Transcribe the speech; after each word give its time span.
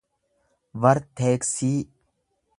varteeksii 0.85 1.77